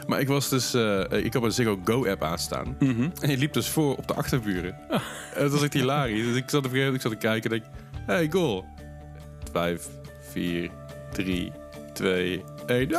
[0.07, 2.75] Maar ik was dus, eh, ik had een Ziggo Go app aanstaan.
[2.79, 3.09] Mhm.
[3.21, 4.75] En je liep dus voor op de achterburen.
[4.89, 6.25] en dat was echt hilarisch.
[6.25, 7.71] Dus ik zat, op, ik zat te kijken en denk,
[8.05, 8.65] hey, goal.
[9.51, 9.87] Vijf,
[10.31, 10.69] vier,
[11.11, 11.51] drie,
[11.93, 12.89] twee, één.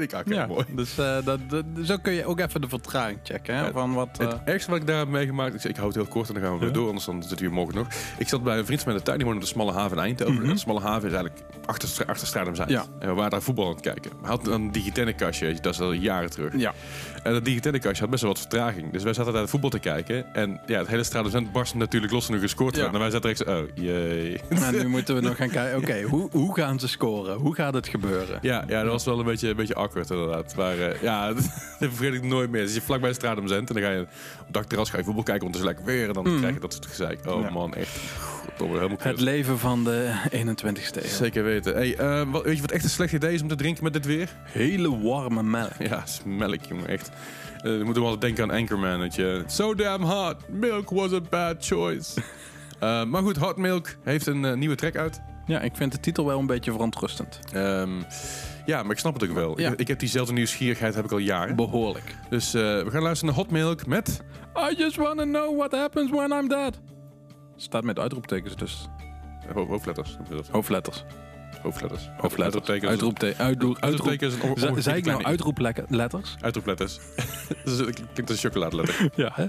[0.00, 0.64] Ik Ja, mooi.
[0.70, 3.54] dus eh, dat, dat- zo kun je ook even de vertraging checken.
[3.54, 5.86] Hè, Ja, van wat, eh, Het ergste wat ik daar heb meegemaakt, ik, ik hou
[5.88, 7.74] het heel kort en dan gaan we weer door, anders dan zitten we hier morgen
[7.74, 7.86] nog.
[8.18, 10.02] Ik zat bij een vriend van de tuin, die woonde op de Smalle Haven in
[10.02, 10.42] Eindhoven.
[10.42, 12.70] En de Smalle Haven is eigenlijk achter, achter Stratum Zuid.
[12.70, 12.84] Ja.
[12.98, 14.10] En we waren daar voetbal aan het kijken.
[14.20, 16.56] Hij had een digitennekastje, weet je, dat is al jaren terug.
[16.56, 16.72] ja.
[17.22, 18.92] En dat digitennekastje had best wel wat vertraging.
[18.92, 20.34] Dus wij zaten daar het voetbal te kijken.
[20.34, 22.92] En ja, het hele Stratum Zuid barstte natuurlijk los toen er gescoord Ja.
[22.92, 24.40] En wij zaten echt zo, oh, jee.
[24.48, 27.36] En nu moeten we nog gaan kijken, oké, hoe, hoe gaan ze scoren?
[27.36, 28.38] Hoe gaat het gebeuren?
[28.42, 30.56] Ja, ja, dat was wel een beetje, beetje awkward inderdaad.
[30.56, 31.44] Maar eh, ja, dat
[31.78, 32.62] vergeet ik nooit meer.
[32.62, 35.22] Dus je vlakbij Stratum Zuid en dan ga je op het dakterras ga je voetbal
[35.22, 36.08] kijken, want het is lekker weer.
[36.08, 37.26] En dan krijg je dat soort gezeik.
[37.26, 37.42] Oh.
[37.42, 37.50] Ja.
[37.50, 37.98] man, echt.
[38.98, 41.08] Het leven van de 21ste eeuw.
[41.08, 41.74] Zeker weten.
[41.74, 43.92] Hey, eh, wat, weet je wat echt een slecht idee is om te drinken met
[43.92, 44.28] dit weer?
[44.42, 45.72] Hele warme melk.
[45.78, 47.10] Ja, melk, jongen, echt.
[47.56, 49.42] Eh we moeten wel denken aan Anchorman, weet je.
[49.46, 52.20] So damn hot, milk was a bad choice.
[52.80, 55.20] Maar goed, Hot Milk heeft een nieuwe track uit.
[55.50, 57.40] Ja, ik vind de titel wel een beetje verontrustend.
[57.52, 57.90] Ehm,
[58.66, 59.60] ja, maar ik snap het ook wel.
[59.60, 59.70] Ja.
[59.72, 61.56] Ik, ik heb diezelfde nieuwsgierigheid heb ik al jaren.
[61.56, 62.14] Behoorlijk.
[62.28, 64.20] Dus eh, we gaan luisteren naar Hot Milk met...
[64.70, 66.80] I just wanna know what happens when I'm dead.
[67.56, 68.88] Staat met uitroeptekens dus.
[69.54, 70.16] ho- hoofdletters.
[70.28, 70.48] dat.
[70.50, 71.04] Hoofdletters.
[71.62, 72.08] Hoofdletters.
[72.16, 72.40] Hoofdletters.
[72.42, 72.90] Uitroeptekens.
[72.90, 74.08] Uitroepte uitroep, uitroep.
[74.14, 74.82] Uitroeptekens.
[74.84, 76.36] Zei- ik nou uitroepletters?
[76.46, 76.98] Uitroepletters.
[77.64, 79.10] Het klinkt als een chocoladeletter.
[79.24, 79.46] Ja, hè?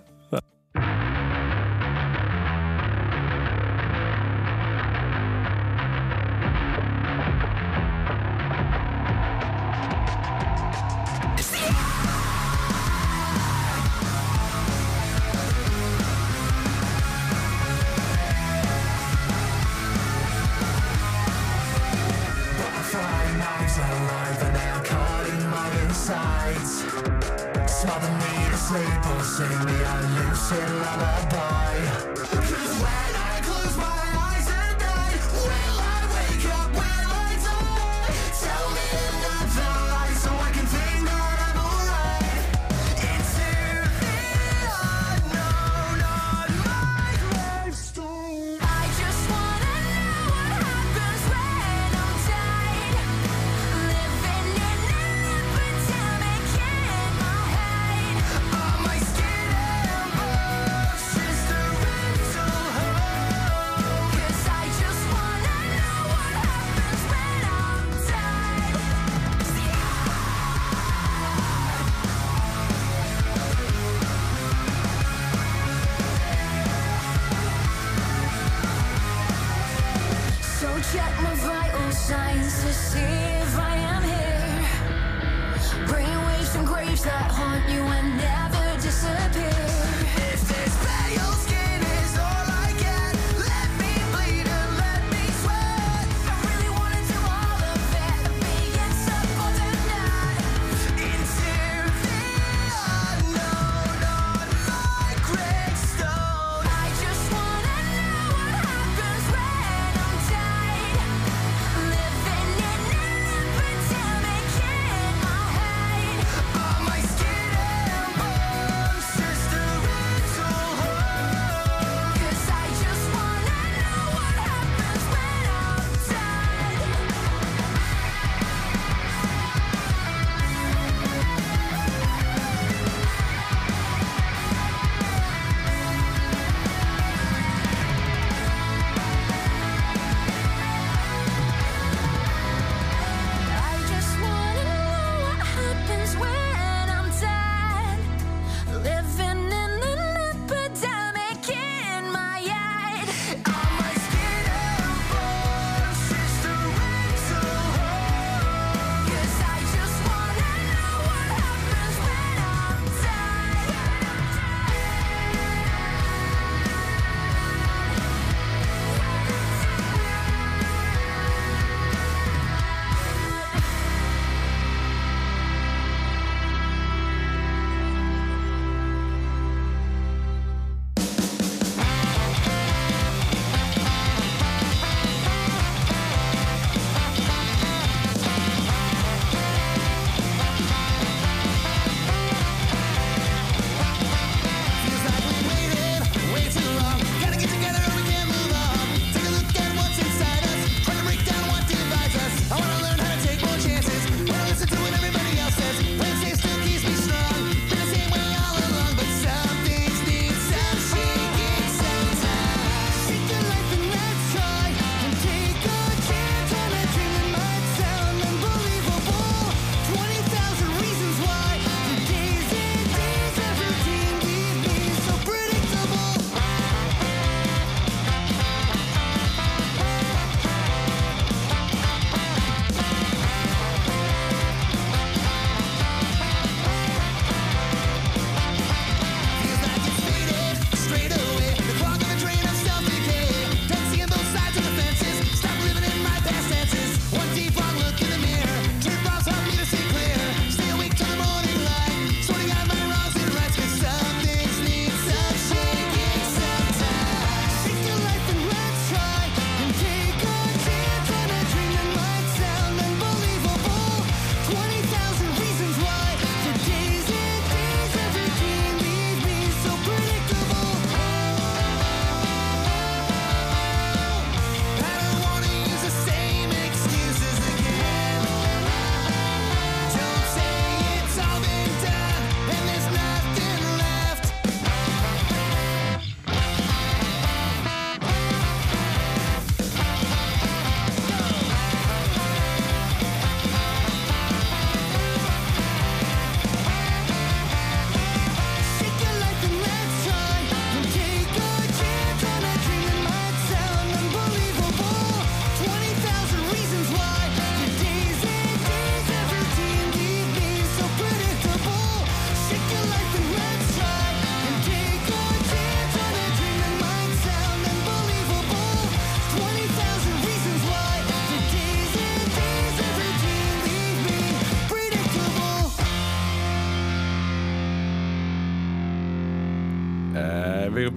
[86.99, 89.70] That haunt you and never disappear.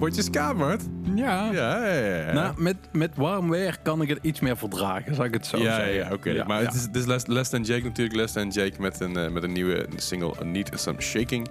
[0.05, 0.81] Weer een potje ska, Mart.
[1.15, 1.51] Ja.
[1.51, 2.33] Ja, ja, ja.
[2.33, 5.57] Nou, met, met warm weer kan ik het iets meer verdragen, zal ik het zo
[5.57, 5.93] ja, zeggen.
[5.93, 6.43] ja, oké.
[6.47, 8.15] Maar het is, het is Less, Less Than Jake natuurlijk.
[8.15, 11.47] Less Than Jake met een, eh, met een nieuwe single, Need Some Shaking.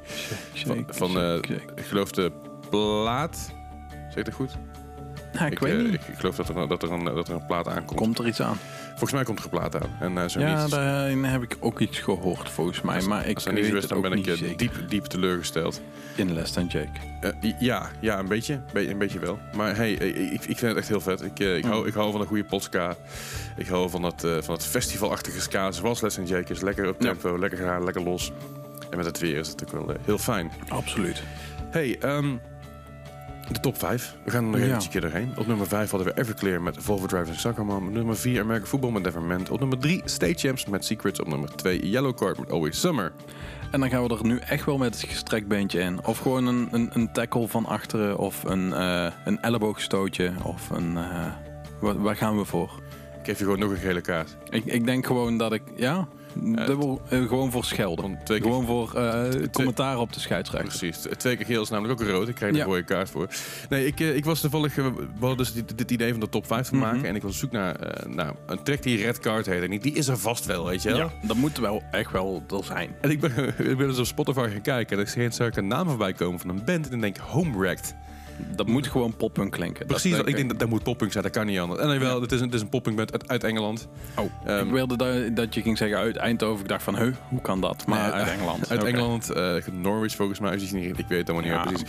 [0.54, 1.52] Van, Shake, van eh, shake.
[1.74, 2.32] ik geloof de
[2.70, 3.52] plaat.
[4.08, 4.56] Zeg ik dat goed?
[5.32, 5.94] Ja, ik, weet eh, niet.
[5.94, 8.00] Ik, ik geloof dat er, dat, er een, dat er een plaat aankomt.
[8.00, 8.56] Komt er iets aan?
[8.96, 9.90] Volgens mij komt er een plaat aan.
[10.00, 10.70] En eh, zo Ja, niet.
[10.70, 13.02] daarin heb ik ook iets gehoord volgens mij.
[13.02, 14.56] Maar ik Als dat niet dan ben ik zeker.
[14.56, 15.80] diep, diep teleurgesteld.
[16.14, 16.88] In Less Than Jake.
[17.20, 18.60] Eh, ja, ja, een beetje.
[18.72, 19.38] Be- een beetje wel.
[19.56, 21.22] Maar hey, eh, ik, ik vind het echt heel vet.
[21.22, 22.96] Ik, ik, hou, ik hou van een goede potska.
[23.56, 26.60] Ik hou van dat, van dat festivalachtige ska zoals Les Jake is.
[26.60, 28.32] Lekker op tempo, lekker gaan, lekker los.
[28.90, 30.50] En met het weer is het ook wel heel fijn.
[30.68, 31.22] Absoluut.
[31.70, 32.36] Hey, ehm,
[33.52, 34.16] de top 5.
[34.24, 34.74] We gaan er nog Ja.
[34.74, 35.32] een keer doorheen.
[35.38, 37.86] Op nummer 5 hadden we Everclear met Volvo Driving Sackerman.
[37.86, 39.50] Op nummer 4 American Football met Nevermind.
[39.50, 41.20] Op nummer 3 State Champs met Secrets.
[41.20, 43.12] Op nummer 2 Yellow Card met Always Summer.
[43.70, 46.04] En dan gaan we er nu echt wel met het gestrekt beentje in.
[46.04, 48.18] Of gewoon een, een, een tackle van achteren.
[48.18, 50.32] Of een, eh, een elleboogstootje.
[50.42, 50.96] Of een...
[50.96, 51.26] eh,
[51.80, 52.70] waar, waar gaan we voor?
[53.18, 54.36] Ik geef je gewoon nog een gele kaart.
[54.50, 55.62] Ik, ik denk gewoon dat ik...
[55.76, 56.08] Ja,
[56.66, 58.04] dubbel, eh, gewoon voor schelden.
[58.04, 60.68] Gewoon twee keer- Gewoon voor eh, commentaar op de scheidsrechter.
[60.78, 61.06] Precies.
[61.16, 62.28] Twee keer geel is namelijk ook rood.
[62.28, 62.64] Ik krijg er Ja.
[62.64, 63.28] een rode kaart voor.
[63.68, 64.78] Nee, ik, eh, ik was toevallig...
[64.78, 66.84] eh, We hadden dus dit, dit idee van de top 5 te Mhm.
[66.84, 67.04] maken.
[67.04, 69.62] En ik was op zoek naar, eh, naar een track die Red Card heet.
[69.62, 70.98] En die, die is er vast wel, weet je wel.
[70.98, 72.90] Ja, dat moet wel echt wel er zijn.
[73.00, 73.32] En ik ben,
[73.70, 74.98] ik ben dus op Spotify gaan kijken.
[74.98, 76.88] En er zag ik een naam voorbij komen van een band.
[76.88, 77.94] En ik denk, Home Wrecked.
[78.56, 79.86] Dat moet gewoon poppunk klinken.
[79.86, 81.24] Precies, dat, ik denk dat dat moet poppunk zijn.
[81.24, 81.80] Dat kan niet anders.
[81.80, 83.88] En dan wel, het is een, het is een poppunk band uit, uit Engeland.
[84.16, 86.62] Oh, Ehm, ik wilde dat, dat je ging zeggen uit Eindhoven.
[86.62, 87.86] Ik dacht van, huh, hoe kan dat?
[87.86, 88.70] Maar Nee, uit eh, Engeland.
[88.70, 88.84] Uit.
[88.84, 90.56] Engeland, eh, Norwich volgens mij.
[90.56, 91.88] Ik weet het allemaal niet Ja, precies.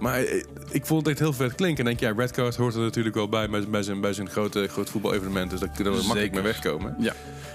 [0.00, 1.78] Maar eh, ik vond het echt heel vet klinken.
[1.78, 4.28] En denk, ja, Red Card hoort er natuurlijk wel bij bij, bij zijn, bij zijn
[4.28, 5.50] grote, groot voetbalevenement.
[5.50, 6.94] Dus daar kunnen we makkelijk mee wegkomen.
[6.98, 7.12] Ja,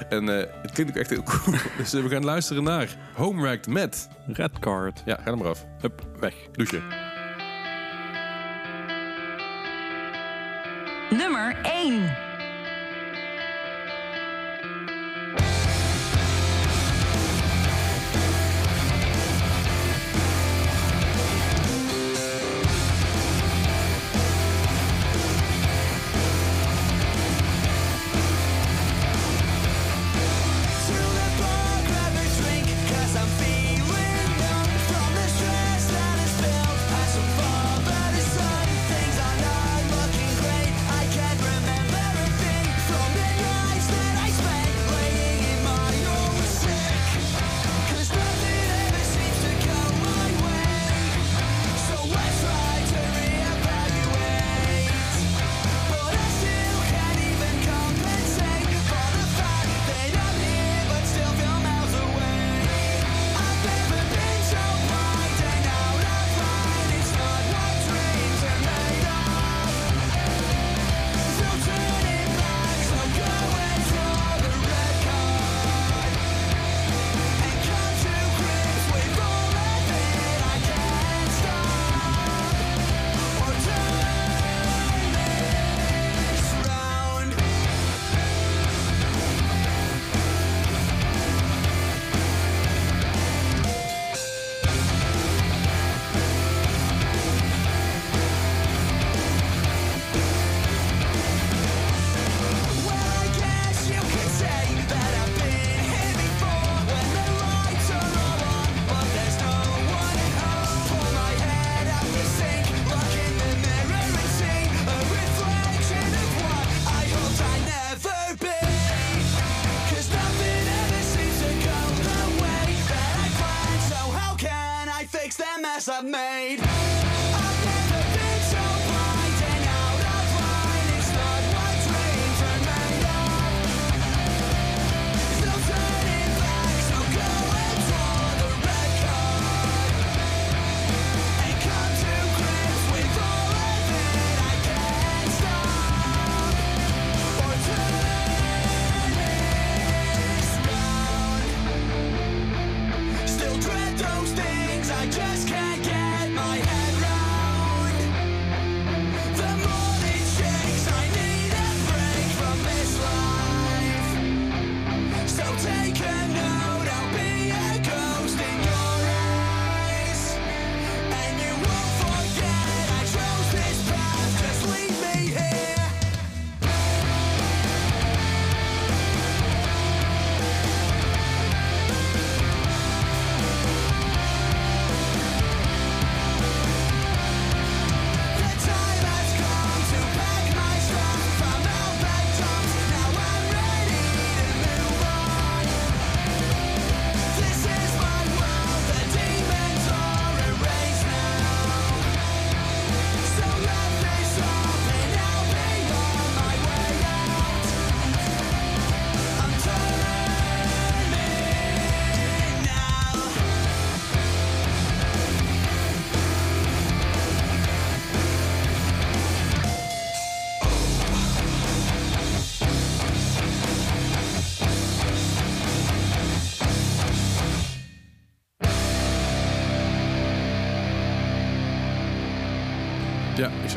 [0.10, 1.58] En het klinkt ook echt heel cool.
[1.78, 4.08] dus we gaan luisteren naar Home Wrecked met...
[4.28, 5.02] red card.
[5.06, 5.66] Ja, ga er maar af.
[5.82, 6.34] Hup, weg.
[6.52, 7.11] Douche.
[11.42, 12.31] Nummer 1.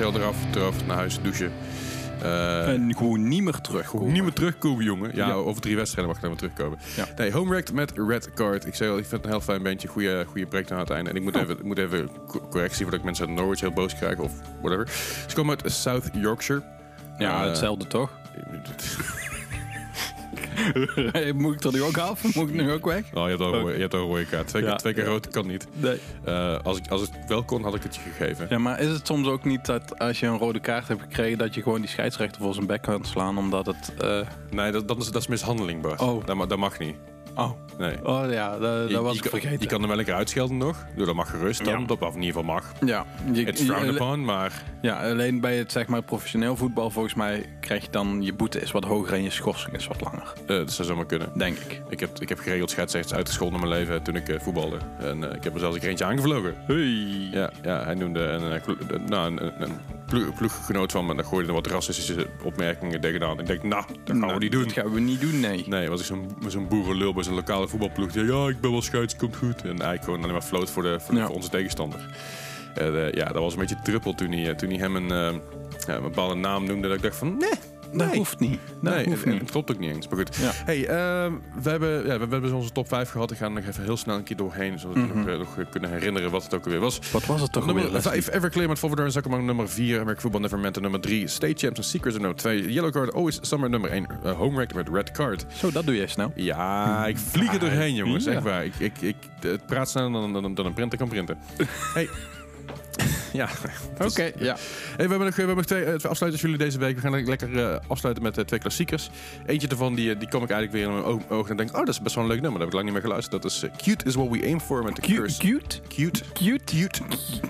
[0.02, 1.52] Al eraf, eraf, naar huis, douchen.
[2.22, 3.92] Eh, En gewoon niet meer terug.
[3.92, 5.10] Niet meer terugkomen, jongen.
[5.14, 5.32] Ja, Ja.
[5.32, 6.78] over drie wedstrijden mag ik dan weer terugkomen.
[6.96, 7.06] Ja.
[7.16, 8.66] Nee, Homewrecked met Red Card.
[8.66, 9.88] Ik zei al, ik vind het een heel fijn bandje.
[9.88, 11.10] Goede, goede breakdown aan het einde.
[11.10, 11.42] En ik moet, Oh.
[11.42, 14.32] even, ik moet even co- correctie voordat ik mensen uit Norwich heel boos krijg of
[14.60, 14.88] whatever.
[15.28, 16.62] Ze komen uit South Yorkshire.
[17.18, 18.10] Ja, Eh, hetzelfde toch?
[21.34, 22.34] Moet ik er nu ook af?
[22.34, 23.02] Moet ik nu ook weg?
[23.14, 24.46] Oh, je hebt al een rode, je hebt al een rode kaart.
[24.48, 24.76] Twee, Ja.
[24.76, 25.66] twee keer rood kan niet.
[25.72, 25.98] Nee.
[26.24, 28.46] Eh, als, ik, als het wel kon, had ik het je gegeven.
[28.50, 31.38] Ja, maar is het soms ook niet dat als je een rode kaart hebt gekregen...
[31.38, 33.92] dat je gewoon die scheidsrechter voor zijn bek kan slaan omdat het...
[33.98, 36.00] eh, Nee, dat, dat, is, dat is mishandeling, Bart.
[36.00, 36.26] Oh.
[36.26, 36.96] Dat, dat mag niet.
[37.34, 38.06] Oh, Nee.
[38.06, 39.60] oh ja, dat, Je- dat was je, ik kan- vergeten.
[39.62, 40.84] Je kan hem wel een keer uitschelden nog.
[40.96, 41.80] Dus dat mag gerust dan.
[41.80, 41.86] Ja.
[41.86, 42.72] Dat of in ieder geval mag.
[42.86, 44.62] ja, je, It's frowned upon, maar...
[44.82, 48.22] ja, alleen bij het zeg maar, professioneel voetbal volgens mij krijg je dan...
[48.22, 50.32] je boete is wat hoger en je schorsing is wat langer.
[50.46, 51.28] eh, dat zou zomaar kunnen.
[51.36, 51.82] Denk ik.
[51.88, 54.76] Ik heb, ik heb geregeld scheidsrechters uitgescholden in mijn leven toen ik eh, voetbalde.
[55.00, 56.54] En eh, ik heb er zelfs een keer eentje aangevlogen.
[56.66, 57.28] Hey.
[57.32, 58.60] Ja, ja hij noemde een,
[59.06, 59.76] nou, een, een, een
[60.06, 61.14] plo- ploeggenoot van me.
[61.14, 63.40] Daar gooide er wat racistische opmerkingen tegenaan.
[63.40, 64.62] Ik denk, nou, dat gaan we Nou, niet doen.
[64.62, 65.64] Dat gaan we niet doen, nee.
[65.68, 68.12] Nee, was ik zo'n zo'n boerenlul bij zijn lokale voetbalploeg.
[68.12, 69.62] Die, ja, ik ben wel scheids, komt goed.
[69.62, 71.26] En eigenlijk gewoon alleen maar floot voor, de, voor, Ja.
[71.26, 72.00] voor onze tegenstander.
[72.74, 75.08] En, eh, ja, dat was een beetje trippel toen hij, eh, toen hij hem een,
[75.86, 76.88] ja, een bepaalde naam noemde.
[76.88, 77.50] Dat ik dacht van, nee,
[77.98, 78.16] Dat nee.
[78.16, 78.60] hoeft niet.
[78.80, 79.40] Dat nee, hoeft niet.
[79.40, 80.08] het klopt ook niet eens.
[80.08, 80.36] Maar goed.
[80.36, 80.50] Ja.
[80.54, 81.32] Hey, ehm,
[81.62, 83.30] we, hebben, ja, we, hebben onze top 5 gehad.
[83.30, 84.78] Ik ga nog even heel snel een keer doorheen.
[84.78, 87.00] Zodat we nog, eh, nog eh, kunnen herinneren wat het ook alweer was.
[87.12, 88.22] Wat was het toch Nummer alweer, Leslie?
[88.22, 89.44] 5, Everclear met Forward en Zakkerman.
[89.44, 90.80] Nummer 4, American Football Never Meant.
[90.80, 92.18] Nummer 3, State Champs en Secrets.
[92.18, 93.70] Nummer 2, Yellow Card, Always Summer.
[93.70, 95.46] Nummer 1, uh, Homewreck met Red Card.
[95.54, 96.32] Zo, dat doe jij snel.
[96.34, 98.24] Ja, ik vlieg er doorheen, jongens.
[98.24, 98.32] Ja.
[98.32, 98.64] Echt waar.
[98.64, 101.38] Ik, ik, ik het praat sneller dan, dan, dan een printer kan printen.
[101.94, 102.08] hey.
[103.40, 103.48] Ja.
[103.98, 104.56] Oké, ja.
[104.96, 106.94] Hey, we hebben nog, we hebben nog twee, twee afsluiters jullie deze week.
[106.94, 109.10] We gaan le- lekker eh, afsluiten met eh, twee klassiekers.
[109.46, 111.70] Eentje daarvan die, die kom ik eigenlijk weer in mijn oog- ogen en denk...
[111.70, 112.60] oh, dat is best wel een leuk nummer.
[112.60, 113.42] Daar heb ik lang niet meer geluisterd.
[113.42, 115.38] Dat is Cute is What We Aim For met The Curse.
[115.38, 115.80] Cute?
[115.88, 116.22] Cute.
[116.32, 116.64] Cute?
[116.64, 117.00] Cute.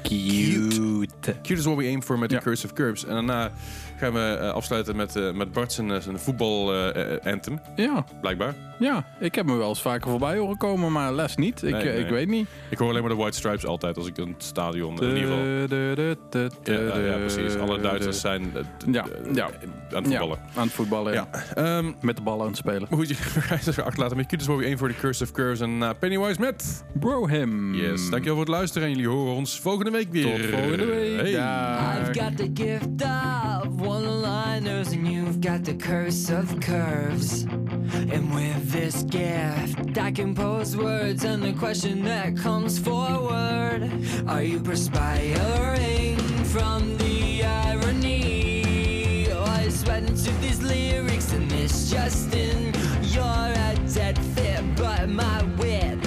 [0.03, 1.35] Cute.
[1.43, 2.41] Cute is What We Aim For met The Ja.
[2.41, 3.05] Curse of Curbs.
[3.05, 3.53] En daarna
[3.97, 7.61] gaan we eh, afsluiten met, eh, met Bart zijn, eh, zijn voetbal-anthem.
[7.77, 8.55] Ja, blijkbaar.
[8.79, 9.05] ja.
[9.21, 11.63] Ik heb me wel eens vaker voorbij horen komen, maar Les niet.
[11.63, 12.05] Ik, Nee, eh, nee.
[12.05, 12.49] ik weet niet.
[12.71, 15.01] Ik hoor alleen maar de White Stripes altijd als ik in het stadion...
[15.03, 15.45] in ieder geval...
[16.63, 17.57] Ja, ja, ja, precies.
[17.57, 19.45] Alle Duitsers zijn eh, Ja, eh, ja.
[19.93, 20.39] aan het voetballen.
[20.47, 21.29] Ja, aan het voetballen, ja.
[21.33, 21.55] Ja.
[21.77, 22.87] Ehm, Met de ballen aan het spelen.
[22.91, 25.23] maar goed, je gaat het achterlaten met Cute is What We Aim For The Curse
[25.23, 26.85] of Curves en uh, Pennywise met...
[27.01, 27.75] Bro him.
[27.75, 30.37] Yes, dankjewel voor het luisteren en jullie horen ons volgende week weer.
[30.41, 31.21] Tot volgende week.
[31.21, 31.31] Hey.
[31.31, 33.03] I've got the gift
[33.67, 37.43] of one-liners and you've got the curse of curves.
[37.43, 43.91] And with this gift, I can pose words and the question that comes forward.
[44.27, 49.29] Are you perspiring from the irony?
[49.31, 52.73] Oh, or sweating to these lyrics and this just in?
[53.03, 56.04] You're a dead fit, but my wit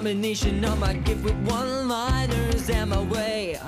[0.00, 3.58] combination of my gift with one-liners and my way,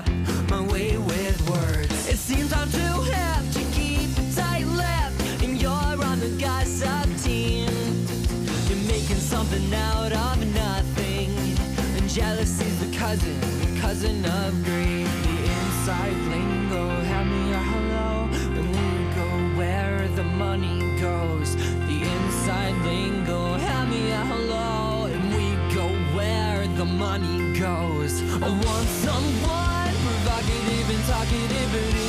[0.49, 5.13] my way with words, it seems I'm too hip to keep tight lip,
[5.43, 7.69] and you're on the gossip team.
[8.67, 11.29] You're making something out of nothing,
[11.97, 13.39] and jealousy's the cousin,
[13.79, 15.05] cousin of greed.
[15.05, 16.89] The inside lingo,
[27.13, 28.23] money goes.
[28.41, 32.02] I want someone provocative and talkative,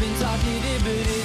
[0.00, 1.19] been talking, but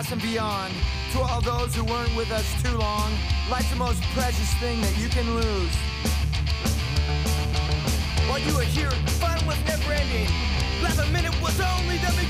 [0.00, 0.72] past and beyond.
[1.12, 3.12] To all those who weren't with us too long,
[3.50, 5.76] life's the most precious thing that you can lose.
[8.26, 8.90] While you were here,
[9.20, 10.30] fun was never ending.
[10.82, 12.29] Last minute was only the beginning.